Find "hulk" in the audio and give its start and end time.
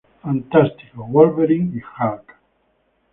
1.81-2.35